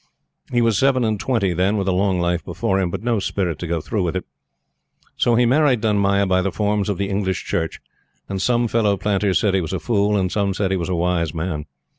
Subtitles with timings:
[0.51, 3.59] He was seven and twenty then, with a long life before him, but no spirit
[3.59, 4.25] to go through with it.
[5.15, 7.79] So he married Dunmaya by the forms of the English Church,
[8.27, 10.95] and some fellow planters said he was a fool, and some said he was a
[10.95, 11.65] wise man.